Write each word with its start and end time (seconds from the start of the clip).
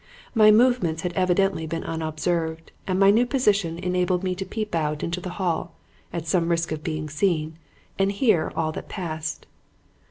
My 0.33 0.49
movements 0.49 1.03
had 1.03 1.13
evidently 1.13 1.67
been 1.67 1.83
unobserved 1.83 2.71
and 2.87 2.99
my 2.99 3.11
new 3.11 3.23
position 3.27 3.77
enabled 3.77 4.23
me 4.23 4.33
to 4.33 4.43
peep 4.43 4.73
out 4.73 5.03
into 5.03 5.21
the 5.21 5.29
hall 5.37 5.75
at 6.11 6.25
some 6.25 6.49
risk 6.49 6.71
of 6.71 6.83
being 6.83 7.07
seen 7.07 7.59
and 7.99 8.09
to 8.09 8.15
hear 8.17 8.51
all 8.55 8.71
that 8.71 8.89
passed. 8.89 9.45